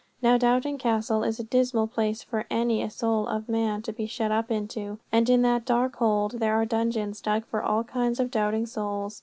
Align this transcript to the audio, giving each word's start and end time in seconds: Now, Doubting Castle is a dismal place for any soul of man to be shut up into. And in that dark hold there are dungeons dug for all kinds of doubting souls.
Now, 0.19 0.35
Doubting 0.39 0.79
Castle 0.79 1.21
is 1.23 1.39
a 1.39 1.43
dismal 1.43 1.85
place 1.85 2.23
for 2.23 2.47
any 2.49 2.89
soul 2.89 3.27
of 3.27 3.47
man 3.47 3.83
to 3.83 3.93
be 3.93 4.07
shut 4.07 4.31
up 4.31 4.49
into. 4.49 4.97
And 5.11 5.29
in 5.29 5.43
that 5.43 5.63
dark 5.63 5.97
hold 5.97 6.39
there 6.39 6.55
are 6.55 6.65
dungeons 6.65 7.21
dug 7.21 7.45
for 7.45 7.61
all 7.61 7.83
kinds 7.83 8.19
of 8.19 8.31
doubting 8.31 8.65
souls. 8.65 9.19